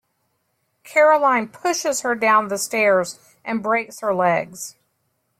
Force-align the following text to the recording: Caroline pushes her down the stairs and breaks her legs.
Caroline 0.83 1.47
pushes 1.47 2.01
her 2.01 2.15
down 2.15 2.47
the 2.47 2.57
stairs 2.57 3.19
and 3.45 3.61
breaks 3.61 3.99
her 3.99 4.15
legs. 4.15 4.75